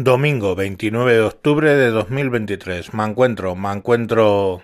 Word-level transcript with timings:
Domingo 0.00 0.54
29 0.54 1.12
de 1.12 1.20
octubre 1.22 1.74
de 1.74 1.90
2023. 1.90 2.94
Me 2.94 3.02
encuentro, 3.02 3.56
me 3.56 3.72
encuentro 3.72 4.62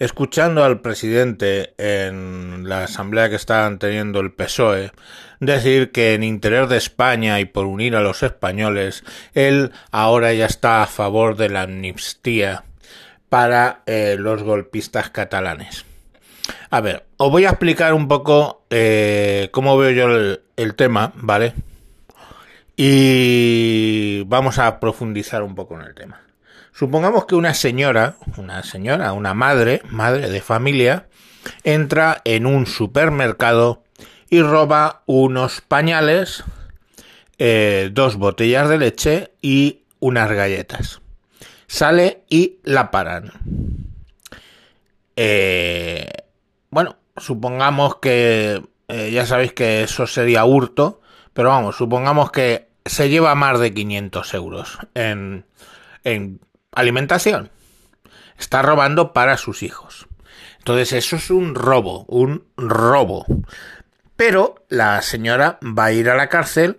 escuchando 0.00 0.64
al 0.64 0.80
presidente 0.80 1.74
en 1.78 2.68
la 2.68 2.82
asamblea 2.82 3.28
que 3.30 3.36
estaban 3.36 3.78
teniendo 3.78 4.18
el 4.18 4.32
PSOE 4.32 4.90
decir 5.38 5.92
que 5.92 6.14
en 6.14 6.24
interior 6.24 6.66
de 6.66 6.78
España 6.78 7.38
y 7.38 7.44
por 7.44 7.66
unir 7.66 7.94
a 7.94 8.00
los 8.00 8.24
españoles, 8.24 9.04
él 9.32 9.70
ahora 9.92 10.32
ya 10.32 10.46
está 10.46 10.82
a 10.82 10.88
favor 10.88 11.36
de 11.36 11.50
la 11.50 11.62
amnistía 11.62 12.64
para 13.28 13.82
eh, 13.86 14.16
los 14.18 14.42
golpistas 14.42 15.08
catalanes. 15.10 15.84
A 16.70 16.80
ver, 16.80 17.04
os 17.16 17.30
voy 17.30 17.44
a 17.44 17.50
explicar 17.50 17.94
un 17.94 18.08
poco 18.08 18.64
eh, 18.70 19.50
cómo 19.52 19.78
veo 19.78 19.92
yo 19.92 20.36
el 20.56 20.74
tema, 20.74 21.12
¿vale? 21.14 21.54
Y 22.76 24.22
vamos 24.24 24.58
a 24.58 24.80
profundizar 24.80 25.42
un 25.42 25.54
poco 25.54 25.74
en 25.76 25.86
el 25.86 25.94
tema. 25.94 26.20
Supongamos 26.72 27.26
que 27.26 27.36
una 27.36 27.54
señora, 27.54 28.16
una 28.36 28.64
señora, 28.64 29.12
una 29.12 29.32
madre, 29.32 29.80
madre 29.90 30.28
de 30.28 30.40
familia, 30.40 31.06
entra 31.62 32.20
en 32.24 32.46
un 32.46 32.66
supermercado 32.66 33.84
y 34.28 34.42
roba 34.42 35.02
unos 35.06 35.60
pañales, 35.60 36.42
eh, 37.38 37.90
dos 37.92 38.16
botellas 38.16 38.68
de 38.68 38.78
leche 38.78 39.32
y 39.40 39.82
unas 40.00 40.32
galletas. 40.32 41.00
Sale 41.68 42.24
y 42.28 42.58
la 42.64 42.90
paran. 42.90 43.30
Eh, 45.14 46.08
bueno, 46.70 46.96
supongamos 47.16 47.96
que 47.96 48.60
eh, 48.88 49.10
ya 49.12 49.26
sabéis 49.26 49.52
que 49.52 49.84
eso 49.84 50.08
sería 50.08 50.44
hurto 50.44 51.00
pero 51.34 51.48
vamos, 51.48 51.76
supongamos 51.76 52.30
que 52.30 52.68
se 52.84 53.08
lleva 53.08 53.34
más 53.34 53.60
de 53.60 53.72
500 53.72 54.34
euros 54.34 54.78
en, 54.94 55.46
en 56.04 56.40
alimentación. 56.72 57.50
Está 58.38 58.62
robando 58.62 59.12
para 59.12 59.36
sus 59.36 59.62
hijos. 59.62 60.06
Entonces 60.58 60.92
eso 60.92 61.16
es 61.16 61.30
un 61.30 61.54
robo, 61.54 62.04
un 62.08 62.46
robo. 62.56 63.26
Pero 64.16 64.64
la 64.68 65.02
señora 65.02 65.58
va 65.62 65.86
a 65.86 65.92
ir 65.92 66.08
a 66.08 66.14
la 66.14 66.28
cárcel 66.28 66.78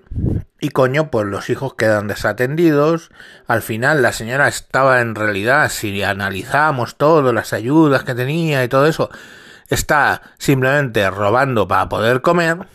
y 0.60 0.70
coño, 0.70 1.12
pues 1.12 1.28
los 1.28 1.50
hijos 1.50 1.76
quedan 1.76 2.08
desatendidos. 2.08 3.12
Al 3.46 3.62
final 3.62 4.02
la 4.02 4.14
señora 4.14 4.48
estaba 4.48 5.02
en 5.02 5.14
realidad, 5.14 5.70
si 5.70 6.02
analizamos 6.02 6.96
todo, 6.96 7.34
las 7.34 7.54
ayudas 7.54 8.04
que 8.04 8.16
tenía 8.16 8.64
y 8.64 8.70
todo 8.70 8.88
eso, 8.88 9.10
está 9.70 10.22
simplemente 10.38 11.08
robando 11.10 11.68
para 11.68 11.90
poder 11.90 12.22
comer. 12.22 12.68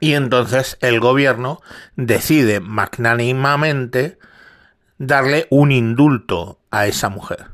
Y 0.00 0.14
entonces 0.14 0.76
el 0.80 1.00
gobierno 1.00 1.60
decide 1.96 2.60
magnánimamente 2.60 4.18
darle 4.98 5.46
un 5.50 5.72
indulto 5.72 6.60
a 6.70 6.86
esa 6.86 7.08
mujer. 7.08 7.46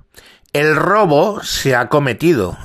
El 0.53 0.77
robo 0.77 1.43
se 1.43 1.77
ha 1.77 1.89
cometido. 1.89 2.59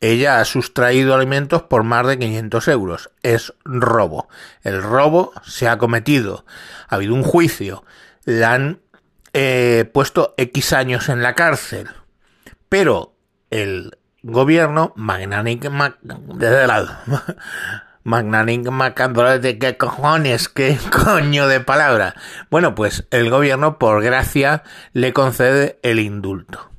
Ella 0.00 0.40
ha 0.40 0.44
sustraído 0.44 1.14
alimentos 1.14 1.62
por 1.62 1.82
más 1.82 2.06
de 2.06 2.18
500 2.18 2.68
euros. 2.68 3.10
Es 3.22 3.54
robo. 3.64 4.28
El 4.62 4.82
robo 4.82 5.32
se 5.44 5.68
ha 5.68 5.78
cometido. 5.78 6.44
Ha 6.88 6.96
habido 6.96 7.14
un 7.14 7.22
juicio. 7.22 7.84
La 8.24 8.54
han 8.54 8.80
eh, 9.32 9.90
puesto 9.92 10.34
X 10.36 10.72
años 10.72 11.08
en 11.08 11.22
la 11.22 11.34
cárcel. 11.34 11.88
Pero 12.68 13.16
el 13.50 13.98
gobierno 14.22 14.92
magnánimamente 18.04 18.70
Magnánima 18.70 19.38
de 19.38 19.58
qué 19.58 19.76
cojones, 19.76 20.48
qué 20.48 20.78
coño 21.04 21.48
de 21.48 21.60
palabra. 21.60 22.14
Bueno, 22.50 22.74
pues 22.74 23.06
el 23.10 23.30
gobierno, 23.30 23.78
por 23.78 24.02
gracia, 24.02 24.62
le 24.92 25.12
concede 25.12 25.78
el 25.82 25.98
indulto. 25.98 26.70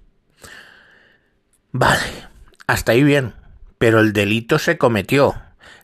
Vale, 1.71 2.27
hasta 2.67 2.93
ahí 2.93 3.03
bien. 3.03 3.33
Pero 3.77 3.99
el 3.99 4.13
delito 4.13 4.57
se 4.57 4.77
cometió. 4.77 5.35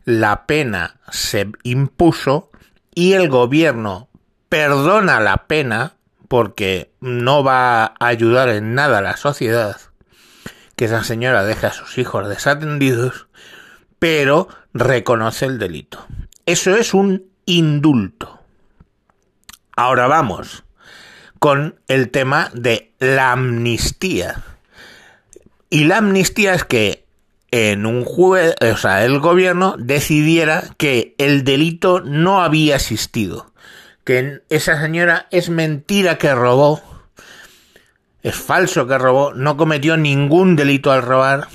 La 0.05 0.45
pena 0.45 1.01
se 1.11 1.51
impuso 1.63 2.49
y 2.95 3.13
el 3.13 3.27
gobierno 3.27 4.09
perdona 4.47 5.19
la 5.19 5.47
pena 5.47 5.93
porque 6.27 6.93
no 7.01 7.43
va 7.43 7.83
a 7.83 7.95
ayudar 7.99 8.49
en 8.49 8.73
nada 8.73 8.99
a 8.99 9.01
la 9.01 9.17
sociedad 9.17 9.77
que 10.81 10.85
esa 10.85 11.03
señora 11.03 11.43
deje 11.43 11.67
a 11.67 11.73
sus 11.73 11.99
hijos 11.99 12.27
desatendidos, 12.27 13.27
pero 14.01 14.47
reconoce 14.73 15.45
el 15.45 15.59
delito. 15.59 16.03
Eso 16.47 16.75
es 16.75 16.95
un 16.95 17.27
indulto. 17.45 18.39
Ahora 19.75 20.07
vamos 20.07 20.63
con 21.37 21.79
el 21.87 22.09
tema 22.09 22.49
de 22.55 22.93
la 22.97 23.31
amnistía. 23.31 24.41
Y 25.69 25.83
la 25.83 25.97
amnistía 25.97 26.55
es 26.55 26.63
que 26.63 27.05
en 27.51 27.85
un 27.85 28.03
juez, 28.03 28.55
o 28.59 28.75
sea, 28.75 29.05
el 29.05 29.19
gobierno 29.19 29.75
decidiera 29.77 30.63
que 30.77 31.13
el 31.19 31.43
delito 31.43 32.01
no 32.01 32.41
había 32.41 32.77
existido, 32.77 33.53
que 34.03 34.41
esa 34.49 34.81
señora 34.81 35.27
es 35.29 35.51
mentira 35.51 36.17
que 36.17 36.33
robó, 36.33 36.81
es 38.23 38.35
falso 38.35 38.87
que 38.87 38.97
robó, 38.97 39.35
no 39.35 39.57
cometió 39.57 39.95
ningún 39.95 40.55
delito 40.55 40.91
al 40.91 41.03
robar 41.03 41.49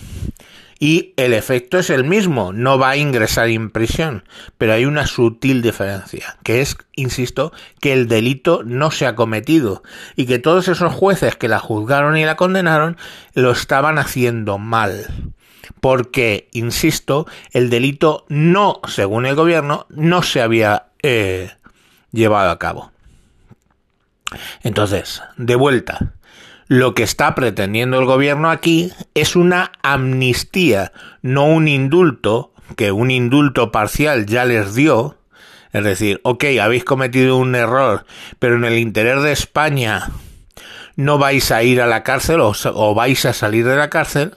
y 0.79 1.15
el 1.17 1.33
efecto 1.33 1.79
es 1.79 1.89
el 1.89 2.05
mismo, 2.05 2.53
no 2.53 2.79
va 2.79 2.91
a 2.91 2.97
ingresar 2.97 3.49
en 3.49 3.71
prisión, 3.71 4.25
pero 4.59 4.75
hay 4.75 4.85
una 4.85 5.07
sutil 5.07 5.63
diferencia, 5.63 6.37
que 6.43 6.61
es, 6.61 6.77
insisto, 6.95 7.53
que 7.81 7.95
el 7.95 8.09
delito 8.09 8.63
no 8.65 8.91
se 8.91 9.07
ha 9.07 9.15
cometido 9.15 9.83
y 10.17 10.27
que 10.27 10.39
todos 10.39 10.69
esos 10.69 10.93
jueces 10.93 11.37
que 11.37 11.49
la 11.49 11.61
juzgaron 11.61 12.17
y 12.17 12.25
la 12.25 12.37
condenaron 12.37 12.99
lo 13.35 13.53
estaban 13.53 13.99
haciendo 13.99 14.59
mal. 14.59 15.07
Porque, 15.81 16.49
insisto, 16.53 17.27
el 17.53 17.71
delito 17.71 18.25
no, 18.29 18.81
según 18.87 19.27
el 19.27 19.35
gobierno, 19.35 19.87
no 19.91 20.23
se 20.23 20.41
había 20.41 20.89
eh, 21.03 21.51
llevado 22.13 22.51
a 22.51 22.59
cabo. 22.59 22.93
Entonces, 24.63 25.23
de 25.37 25.55
vuelta, 25.55 26.16
lo 26.69 26.95
que 26.95 27.03
está 27.03 27.35
pretendiendo 27.35 27.99
el 27.99 28.07
gobierno 28.07 28.51
aquí 28.51 28.93
es 29.15 29.37
una 29.37 29.73
amnistía, 29.83 30.93
no 31.23 31.47
un 31.47 31.69
indulto, 31.69 32.53
que 32.77 32.93
un 32.93 33.11
indulto 33.11 33.71
parcial 33.71 34.27
ya 34.27 34.45
les 34.45 34.75
dio. 34.75 35.19
Es 35.73 35.85
decir, 35.85 36.21
ok, 36.25 36.45
habéis 36.61 36.85
cometido 36.85 37.37
un 37.37 37.55
error, 37.55 38.07
pero 38.39 38.57
en 38.57 38.65
el 38.65 38.79
interior 38.79 39.21
de 39.21 39.33
España 39.33 40.11
no 40.97 41.19
vais 41.19 41.51
a 41.53 41.63
ir 41.63 41.81
a 41.81 41.87
la 41.87 42.03
cárcel 42.03 42.41
o, 42.41 42.53
o 42.75 42.95
vais 42.95 43.25
a 43.27 43.33
salir 43.33 43.65
de 43.67 43.77
la 43.77 43.91
cárcel. 43.91 44.35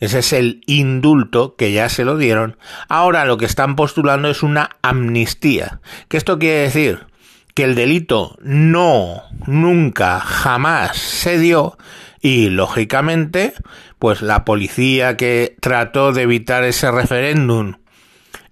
Ese 0.00 0.20
es 0.20 0.32
el 0.32 0.62
indulto 0.66 1.56
que 1.56 1.72
ya 1.72 1.88
se 1.88 2.04
lo 2.04 2.16
dieron. 2.16 2.56
Ahora 2.88 3.24
lo 3.24 3.36
que 3.36 3.46
están 3.46 3.76
postulando 3.76 4.30
es 4.30 4.42
una 4.42 4.70
amnistía. 4.80 5.80
¿Qué 6.08 6.16
esto 6.16 6.38
quiere 6.38 6.60
decir? 6.60 7.06
Que 7.54 7.64
el 7.64 7.74
delito 7.74 8.36
no, 8.40 9.22
nunca, 9.46 10.20
jamás 10.20 10.96
se 10.96 11.38
dio 11.38 11.76
y 12.20 12.50
lógicamente, 12.50 13.54
pues 13.98 14.22
la 14.22 14.44
policía 14.44 15.16
que 15.16 15.56
trató 15.60 16.12
de 16.12 16.22
evitar 16.22 16.64
ese 16.64 16.90
referéndum 16.90 17.74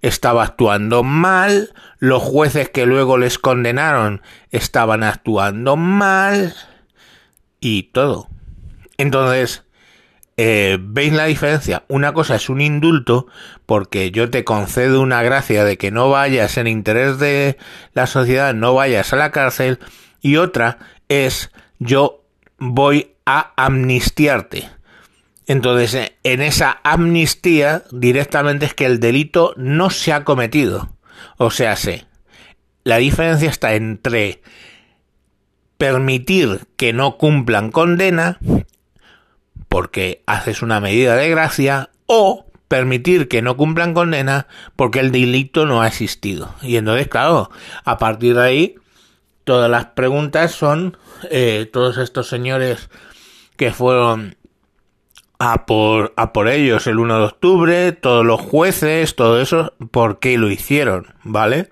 estaba 0.01 0.43
actuando 0.43 1.03
mal, 1.03 1.73
los 1.99 2.21
jueces 2.21 2.69
que 2.69 2.85
luego 2.85 3.17
les 3.17 3.37
condenaron 3.37 4.21
estaban 4.51 5.03
actuando 5.03 5.75
mal 5.75 6.55
y 7.59 7.83
todo. 7.83 8.29
Entonces, 8.97 9.63
eh, 10.37 10.77
¿Veis 10.79 11.13
la 11.13 11.25
diferencia? 11.25 11.83
Una 11.87 12.13
cosa 12.13 12.35
es 12.35 12.47
un 12.47 12.61
indulto 12.61 13.25
porque 13.65 14.11
yo 14.11 14.29
te 14.29 14.43
concedo 14.43 15.01
una 15.01 15.23
gracia 15.23 15.63
de 15.63 15.77
que 15.77 15.89
no 15.89 16.11
vayas 16.11 16.57
en 16.57 16.67
interés 16.67 17.17
de 17.17 17.57
la 17.93 18.05
sociedad, 18.05 18.53
no 18.53 18.75
vayas 18.75 19.11
a 19.13 19.15
la 19.15 19.31
cárcel 19.31 19.79
y 20.21 20.37
otra 20.37 20.77
es 21.09 21.51
yo 21.79 22.23
voy 22.59 23.15
a 23.25 23.53
amnistiarte. 23.55 24.69
Entonces, 25.47 26.11
en 26.23 26.41
esa 26.41 26.81
amnistía 26.83 27.83
directamente 27.91 28.67
es 28.67 28.73
que 28.75 28.85
el 28.85 28.99
delito 28.99 29.53
no 29.57 29.89
se 29.89 30.13
ha 30.13 30.23
cometido. 30.23 30.89
O 31.37 31.49
sea, 31.49 31.75
sé, 31.75 32.05
la 32.83 32.97
diferencia 32.97 33.49
está 33.49 33.73
entre 33.73 34.41
permitir 35.77 36.67
que 36.75 36.93
no 36.93 37.17
cumplan 37.17 37.71
condena 37.71 38.39
porque 39.69 40.23
haces 40.25 40.61
una 40.61 40.79
medida 40.79 41.15
de 41.15 41.29
gracia 41.29 41.89
o 42.05 42.45
permitir 42.67 43.27
que 43.27 43.41
no 43.41 43.57
cumplan 43.57 43.93
condena 43.93 44.47
porque 44.75 44.99
el 44.99 45.11
delito 45.11 45.65
no 45.65 45.81
ha 45.81 45.87
existido. 45.87 46.53
Y 46.61 46.77
entonces, 46.77 47.07
claro, 47.07 47.49
a 47.83 47.97
partir 47.97 48.35
de 48.35 48.43
ahí, 48.43 48.75
todas 49.43 49.69
las 49.69 49.85
preguntas 49.87 50.51
son 50.51 50.97
eh, 51.29 51.69
todos 51.71 51.97
estos 51.97 52.27
señores 52.27 52.89
que 53.55 53.71
fueron 53.71 54.35
a 55.39 55.65
por, 55.65 56.13
a 56.17 56.33
por 56.33 56.47
ellos 56.47 56.87
el 56.87 56.99
1 56.99 57.19
de 57.19 57.25
octubre, 57.25 57.91
todos 57.91 58.25
los 58.25 58.41
jueces, 58.41 59.15
todo 59.15 59.41
eso, 59.41 59.73
¿por 59.91 60.19
qué 60.19 60.37
lo 60.37 60.49
hicieron? 60.49 61.13
¿Vale? 61.23 61.69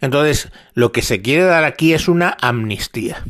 Entonces, 0.00 0.50
lo 0.74 0.92
que 0.92 1.00
se 1.00 1.22
quiere 1.22 1.44
dar 1.44 1.64
aquí 1.64 1.94
es 1.94 2.08
una 2.08 2.36
amnistía. 2.40 3.24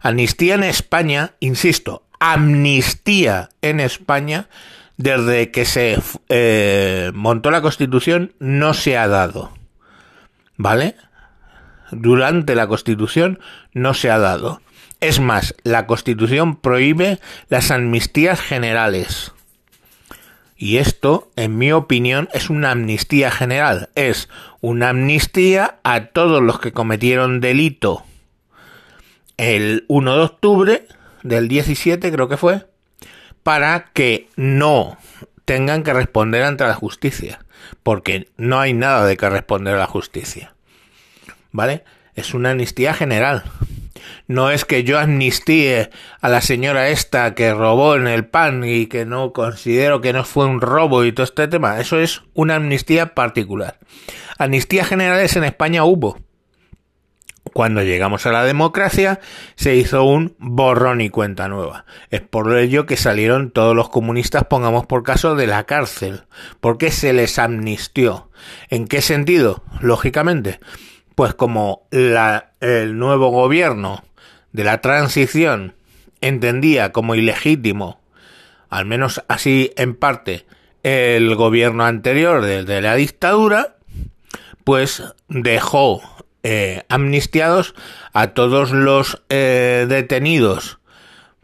Amnistía 0.00 0.54
en 0.54 0.62
España, 0.62 1.34
insisto, 1.40 2.03
amnistía 2.32 3.50
en 3.60 3.80
España, 3.80 4.48
desde 4.96 5.50
que 5.50 5.66
se 5.66 5.98
eh, 6.30 7.10
montó 7.14 7.50
la 7.50 7.60
Constitución, 7.60 8.32
no 8.38 8.72
se 8.72 8.96
ha 8.96 9.08
dado. 9.08 9.52
¿Vale? 10.56 10.96
Durante 11.90 12.54
la 12.54 12.66
Constitución 12.66 13.40
no 13.72 13.92
se 13.92 14.10
ha 14.10 14.18
dado. 14.18 14.62
Es 15.00 15.20
más, 15.20 15.54
la 15.64 15.86
Constitución 15.86 16.56
prohíbe 16.56 17.18
las 17.50 17.70
amnistías 17.70 18.40
generales. 18.40 19.32
Y 20.56 20.78
esto, 20.78 21.30
en 21.36 21.58
mi 21.58 21.72
opinión, 21.72 22.30
es 22.32 22.48
una 22.48 22.70
amnistía 22.70 23.30
general. 23.30 23.90
Es 23.96 24.30
una 24.62 24.90
amnistía 24.90 25.78
a 25.82 26.06
todos 26.06 26.42
los 26.42 26.58
que 26.58 26.72
cometieron 26.72 27.40
delito 27.40 28.04
el 29.36 29.84
1 29.88 30.16
de 30.16 30.22
octubre 30.22 30.86
del 31.24 31.48
17, 31.48 32.12
creo 32.12 32.28
que 32.28 32.36
fue, 32.36 32.66
para 33.42 33.86
que 33.92 34.28
no 34.36 34.96
tengan 35.44 35.82
que 35.82 35.92
responder 35.92 36.44
ante 36.44 36.64
la 36.64 36.74
justicia. 36.74 37.40
Porque 37.82 38.28
no 38.36 38.60
hay 38.60 38.74
nada 38.74 39.04
de 39.06 39.16
que 39.16 39.28
responder 39.28 39.74
a 39.74 39.78
la 39.78 39.86
justicia. 39.86 40.54
¿Vale? 41.50 41.82
Es 42.14 42.34
una 42.34 42.50
amnistía 42.50 42.94
general. 42.94 43.42
No 44.26 44.50
es 44.50 44.64
que 44.64 44.84
yo 44.84 44.98
amnistíe 44.98 45.90
a 46.20 46.28
la 46.28 46.40
señora 46.40 46.88
esta 46.88 47.34
que 47.34 47.54
robó 47.54 47.96
en 47.96 48.06
el 48.06 48.26
pan 48.26 48.62
y 48.64 48.86
que 48.86 49.06
no 49.06 49.32
considero 49.32 50.00
que 50.00 50.12
no 50.12 50.24
fue 50.24 50.46
un 50.46 50.60
robo 50.60 51.04
y 51.04 51.12
todo 51.12 51.24
este 51.24 51.48
tema. 51.48 51.80
Eso 51.80 51.98
es 51.98 52.22
una 52.34 52.56
amnistía 52.56 53.14
particular. 53.14 53.78
Amnistías 54.38 54.88
generales 54.88 55.36
en 55.36 55.44
España 55.44 55.84
hubo. 55.84 56.18
Cuando 57.54 57.82
llegamos 57.82 58.26
a 58.26 58.32
la 58.32 58.44
democracia 58.44 59.20
se 59.54 59.76
hizo 59.76 60.04
un 60.04 60.34
borrón 60.38 61.00
y 61.00 61.08
cuenta 61.08 61.48
nueva. 61.48 61.86
Es 62.10 62.20
por 62.20 62.54
ello 62.58 62.84
que 62.84 62.98
salieron 62.98 63.50
todos 63.50 63.74
los 63.74 63.88
comunistas, 63.88 64.44
pongamos 64.44 64.84
por 64.86 65.02
caso, 65.02 65.34
de 65.36 65.46
la 65.46 65.64
cárcel. 65.64 66.24
porque 66.60 66.90
se 66.90 67.14
les 67.14 67.38
amnistió? 67.38 68.28
¿En 68.68 68.86
qué 68.86 69.00
sentido? 69.00 69.62
Lógicamente, 69.80 70.60
pues 71.14 71.32
como 71.34 71.86
la, 71.90 72.52
el 72.60 72.98
nuevo 72.98 73.30
gobierno 73.30 74.04
de 74.52 74.64
la 74.64 74.80
transición 74.80 75.74
entendía 76.20 76.92
como 76.92 77.14
ilegítimo, 77.14 78.00
al 78.68 78.84
menos 78.84 79.22
así 79.28 79.72
en 79.76 79.94
parte, 79.94 80.44
el 80.82 81.34
gobierno 81.34 81.84
anterior 81.84 82.42
de, 82.42 82.82
la 82.82 82.94
dictadura, 82.94 83.76
pues 84.64 85.02
dejó 85.28 86.02
eh, 86.44 86.84
amnistiados 86.88 87.74
a 88.12 88.28
todos 88.28 88.70
los 88.70 89.22
eh, 89.28 89.86
detenidos 89.88 90.78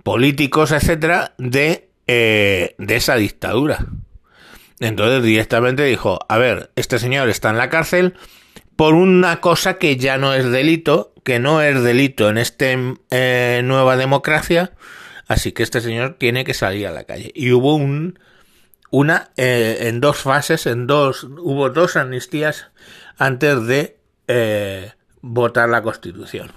políticos, 0.05 0.71
etcétera, 0.71 1.35
de, 1.39 1.91
eh, 2.07 2.75
de 2.79 2.97
esa 2.97 3.17
dictadura. 3.17 3.87
Entonces 4.79 5.23
directamente 5.23 5.85
dijo, 5.85 6.21
a 6.29 6.39
ver, 6.39 6.71
este 6.77 6.99
señor 6.99 7.29
está 7.29 7.51
en 7.51 7.59
la 7.59 7.69
cárcel, 7.69 8.15
por 8.77 8.95
una 8.95 9.41
cosa 9.41 9.75
que 9.75 9.97
ya 9.97 10.17
no 10.17 10.33
es 10.33 10.51
delito, 10.51 11.13
que 11.23 11.39
no 11.39 11.61
es 11.61 11.83
delito 11.83 12.31
en 12.31 12.39
esta 12.39 12.67
eh, 13.11 13.61
nueva 13.63 13.99
democracia, 13.99 14.73
así 15.29 15.53
que 15.53 15.63
este 15.63 15.83
señor 15.83 16.17
tiene 16.19 16.45
que 16.45 16.55
salir 16.55 16.87
a 16.87 16.93
la 16.93 17.05
calle. 17.05 17.31
Y 17.35 17.53
hubo 17.53 17.75
un, 17.75 18.19
una, 18.91 19.33
eh, 19.37 19.81
en 19.83 20.01
dos 20.01 20.17
fases, 20.17 20.65
en 20.65 20.87
dos, 20.87 21.25
hubo 21.25 21.69
dos 21.69 21.97
amnistías 21.97 22.71
antes 23.19 23.67
de 23.67 24.00
eh, 24.33 24.93
votar 25.23 25.69
la 25.69 25.83
Constitución. 25.83 26.53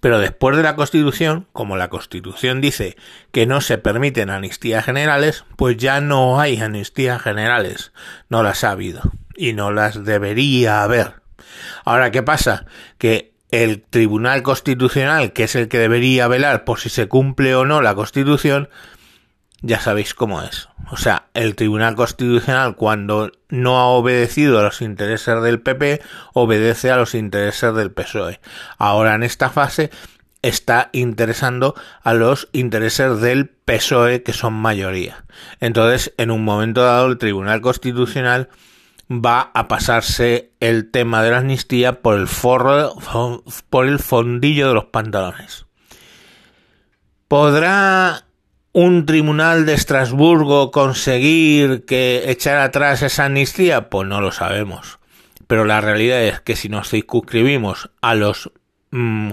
Pero 0.00 0.18
después 0.18 0.56
de 0.56 0.64
la 0.64 0.74
Constitución, 0.74 1.46
como 1.52 1.76
la 1.76 1.88
Constitución 1.88 2.60
dice 2.60 2.96
que 3.30 3.46
no 3.46 3.60
se 3.60 3.78
permiten 3.78 4.30
amnistías 4.30 4.84
generales, 4.84 5.44
pues 5.56 5.76
ya 5.76 6.00
no 6.00 6.40
hay 6.40 6.60
amnistías 6.60 7.22
generales, 7.22 7.92
no 8.28 8.42
las 8.42 8.64
ha 8.64 8.72
habido 8.72 9.02
y 9.36 9.52
no 9.52 9.70
las 9.70 10.04
debería 10.04 10.82
haber. 10.82 11.22
Ahora, 11.84 12.10
¿qué 12.10 12.24
pasa? 12.24 12.66
Que 12.98 13.32
el 13.52 13.82
Tribunal 13.82 14.42
Constitucional, 14.42 15.32
que 15.32 15.44
es 15.44 15.54
el 15.54 15.68
que 15.68 15.78
debería 15.78 16.26
velar 16.26 16.64
por 16.64 16.80
si 16.80 16.88
se 16.88 17.06
cumple 17.06 17.54
o 17.54 17.64
no 17.64 17.82
la 17.82 17.94
Constitución, 17.94 18.68
ya 19.62 19.80
sabéis 19.80 20.14
cómo 20.14 20.42
es. 20.42 20.68
O 20.90 20.96
sea, 20.96 21.26
el 21.34 21.56
Tribunal 21.56 21.96
Constitucional 21.96 22.76
cuando 22.76 23.32
no 23.48 23.78
ha 23.78 23.86
obedecido 23.86 24.58
a 24.58 24.62
los 24.62 24.82
intereses 24.82 25.42
del 25.42 25.60
PP, 25.60 26.00
obedece 26.32 26.90
a 26.90 26.96
los 26.96 27.14
intereses 27.14 27.74
del 27.74 27.90
PSOE. 27.90 28.40
Ahora 28.78 29.14
en 29.14 29.22
esta 29.22 29.50
fase 29.50 29.90
está 30.42 30.90
interesando 30.92 31.74
a 32.02 32.14
los 32.14 32.48
intereses 32.52 33.20
del 33.20 33.48
PSOE, 33.48 34.22
que 34.22 34.32
son 34.32 34.54
mayoría. 34.54 35.24
Entonces, 35.60 36.14
en 36.18 36.30
un 36.30 36.44
momento 36.44 36.82
dado, 36.82 37.06
el 37.06 37.18
Tribunal 37.18 37.60
Constitucional 37.60 38.48
va 39.10 39.50
a 39.54 39.68
pasarse 39.68 40.52
el 40.60 40.90
tema 40.90 41.22
de 41.22 41.30
la 41.30 41.38
amnistía 41.38 42.00
por 42.00 42.16
el 42.16 42.28
forro, 42.28 42.94
por 43.70 43.86
el 43.86 43.98
fondillo 43.98 44.68
de 44.68 44.74
los 44.74 44.86
pantalones. 44.86 45.66
¿Podrá 47.28 48.25
un 48.76 49.06
tribunal 49.06 49.64
de 49.64 49.72
Estrasburgo 49.72 50.70
conseguir 50.70 51.86
que 51.86 52.30
echar 52.30 52.58
atrás 52.58 53.00
esa 53.00 53.24
amnistía? 53.24 53.88
Pues 53.88 54.06
no 54.06 54.20
lo 54.20 54.32
sabemos. 54.32 54.98
Pero 55.46 55.64
la 55.64 55.80
realidad 55.80 56.22
es 56.22 56.42
que 56.42 56.56
si 56.56 56.68
nos 56.68 56.90
circunscribimos 56.90 57.88
a 58.02 58.14
los 58.14 58.52
mm, 58.90 59.30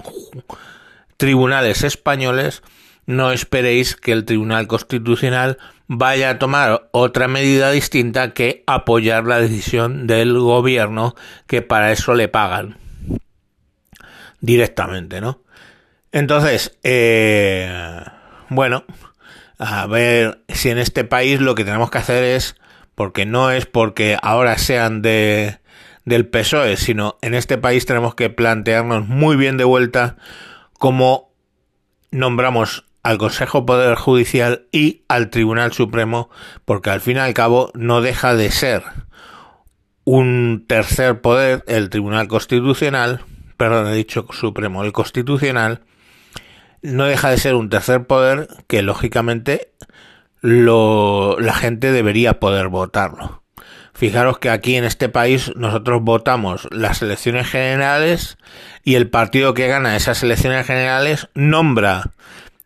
tribunales 1.18 1.84
españoles, 1.84 2.62
no 3.04 3.32
esperéis 3.32 3.96
que 3.96 4.12
el 4.12 4.24
Tribunal 4.24 4.66
Constitucional 4.66 5.58
vaya 5.88 6.30
a 6.30 6.38
tomar 6.38 6.88
otra 6.92 7.28
medida 7.28 7.70
distinta 7.70 8.32
que 8.32 8.64
apoyar 8.66 9.24
la 9.24 9.40
decisión 9.40 10.06
del 10.06 10.38
gobierno 10.38 11.14
que 11.46 11.60
para 11.60 11.92
eso 11.92 12.14
le 12.14 12.28
pagan 12.28 12.78
directamente, 14.40 15.20
¿no? 15.20 15.42
Entonces, 16.12 16.78
eh, 16.82 18.00
bueno, 18.48 18.84
a 19.58 19.86
ver 19.86 20.42
si 20.48 20.70
en 20.70 20.78
este 20.78 21.04
país 21.04 21.40
lo 21.40 21.54
que 21.54 21.64
tenemos 21.64 21.90
que 21.90 21.98
hacer 21.98 22.24
es, 22.24 22.56
porque 22.94 23.26
no 23.26 23.50
es 23.50 23.66
porque 23.66 24.16
ahora 24.22 24.58
sean 24.58 25.02
de 25.02 25.58
del 26.04 26.26
PSOE, 26.26 26.76
sino 26.76 27.16
en 27.22 27.34
este 27.34 27.56
país 27.56 27.86
tenemos 27.86 28.14
que 28.14 28.28
plantearnos 28.28 29.08
muy 29.08 29.36
bien 29.36 29.56
de 29.56 29.64
vuelta 29.64 30.16
cómo 30.78 31.32
nombramos 32.10 32.84
al 33.02 33.18
Consejo 33.18 33.66
Poder 33.66 33.94
Judicial 33.96 34.66
y 34.70 35.02
al 35.08 35.30
Tribunal 35.30 35.72
Supremo, 35.72 36.30
porque 36.64 36.90
al 36.90 37.00
fin 37.00 37.16
y 37.16 37.20
al 37.20 37.34
cabo 37.34 37.70
no 37.74 38.00
deja 38.00 38.34
de 38.34 38.50
ser 38.50 38.82
un 40.04 40.64
tercer 40.66 41.20
poder, 41.20 41.64
el 41.66 41.88
Tribunal 41.88 42.28
Constitucional, 42.28 43.24
perdón, 43.56 43.88
he 43.88 43.94
dicho 43.94 44.26
Supremo, 44.30 44.84
el 44.84 44.92
Constitucional, 44.92 45.82
no 46.84 47.06
deja 47.06 47.30
de 47.30 47.38
ser 47.38 47.54
un 47.54 47.70
tercer 47.70 48.06
poder 48.06 48.46
que 48.68 48.82
lógicamente 48.82 49.70
lo, 50.40 51.40
la 51.40 51.54
gente 51.54 51.90
debería 51.90 52.38
poder 52.38 52.68
votarlo. 52.68 53.42
Fijaros 53.94 54.38
que 54.38 54.50
aquí 54.50 54.76
en 54.76 54.84
este 54.84 55.08
país 55.08 55.52
nosotros 55.56 56.02
votamos 56.02 56.68
las 56.70 57.00
elecciones 57.00 57.48
generales 57.48 58.36
y 58.84 58.96
el 58.96 59.08
partido 59.08 59.54
que 59.54 59.68
gana 59.68 59.96
esas 59.96 60.22
elecciones 60.22 60.66
generales 60.66 61.28
nombra 61.34 62.12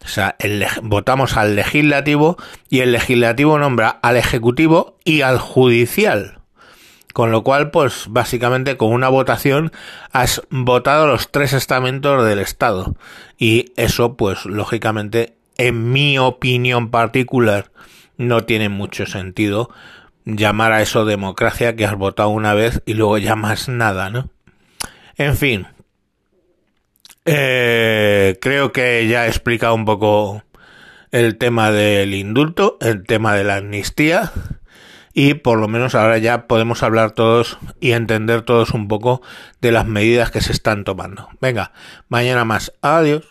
o 0.05 0.09
sea, 0.09 0.37
votamos 0.83 1.37
al 1.37 1.55
legislativo 1.55 2.39
y 2.71 2.81
el 2.81 2.93
legislativo 2.93 3.59
nombra 3.59 3.91
al 3.91 4.17
ejecutivo 4.17 4.97
y 5.05 5.21
al 5.21 5.39
judicial. 5.39 6.38
Con 7.19 7.33
lo 7.33 7.43
cual, 7.43 7.73
pues 7.73 8.05
básicamente 8.09 8.77
con 8.77 8.93
una 8.93 9.09
votación 9.09 9.73
has 10.13 10.41
votado 10.51 11.09
los 11.09 11.33
tres 11.33 11.53
estamentos 11.53 12.25
del 12.25 12.39
Estado. 12.39 12.95
Y 13.37 13.73
eso, 13.77 14.17
pues 14.17 14.45
lógicamente, 14.45 15.35
en 15.57 15.91
mi 15.91 16.17
opinión 16.17 16.93
particular, 16.93 17.73
no 18.19 18.43
tiene 18.43 18.69
mucho 18.69 19.05
sentido 19.05 19.69
llamar 20.27 20.71
a 20.71 20.81
eso 20.81 21.05
democracia 21.05 21.75
que 21.75 21.87
has 21.87 21.97
votado 21.97 22.29
una 22.29 22.55
vez 22.55 22.85
y 22.87 22.95
luego 22.95 23.19
llamas 23.19 23.69
nada, 23.69 24.11
¿no? 24.11 24.31
En 25.17 25.37
fin, 25.37 25.67
eh, 27.25 28.39
creo 28.41 28.71
que 28.71 29.09
ya 29.09 29.27
he 29.27 29.29
explicado 29.29 29.75
un 29.75 29.87
poco 29.87 30.45
el 31.11 31.37
tema 31.37 31.73
del 31.73 32.15
indulto, 32.15 32.79
el 32.81 33.03
tema 33.03 33.35
de 33.35 33.43
la 33.43 33.57
amnistía 33.57 34.31
y 35.19 35.35
por 35.35 35.59
lo 35.59 35.67
menos 35.67 35.97
ahora 35.97 36.19
ya 36.19 36.47
podemos 36.47 36.85
hablar 36.85 37.11
todos 37.11 37.59
y 37.81 37.91
entender 37.91 38.43
todos 38.43 38.71
un 38.71 38.87
poco 38.87 39.21
de 39.61 39.73
las 39.73 39.85
medidas 39.85 40.31
que 40.31 40.41
se 40.41 40.53
están 40.53 40.85
tomando. 40.85 41.29
Venga, 41.41 41.73
mañana 42.09 42.45
más. 42.45 42.73
Adiós. 42.83 43.25